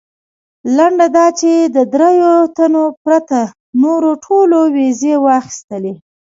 لنډه 0.77 1.07
دا 1.17 1.27
چې 1.39 1.51
د 1.75 1.77
درېیو 1.93 2.35
تنو 2.55 2.83
پرته 3.03 3.39
نورو 3.83 4.11
ټولو 4.25 4.59
ویزې 4.75 5.15
واخیستلې. 5.25 5.93